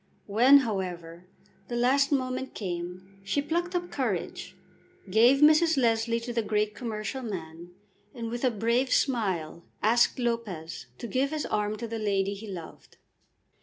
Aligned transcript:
When, 0.25 0.61
however, 0.65 1.27
the 1.67 1.75
last 1.75 2.11
moment 2.11 2.55
came 2.55 3.19
she 3.23 3.39
plucked 3.39 3.75
up 3.75 3.91
courage, 3.91 4.55
gave 5.11 5.41
Mrs. 5.41 5.77
Leslie 5.77 6.19
to 6.21 6.33
the 6.33 6.41
great 6.41 6.73
commercial 6.73 7.21
man, 7.21 7.69
and 8.15 8.27
with 8.31 8.43
a 8.43 8.49
brave 8.49 8.91
smile 8.91 9.61
asked 9.83 10.17
Lopez 10.17 10.87
to 10.97 11.05
give 11.05 11.29
his 11.29 11.45
arm 11.45 11.77
to 11.77 11.87
the 11.87 11.99
lady 11.99 12.33
he 12.33 12.47
loved. 12.47 12.97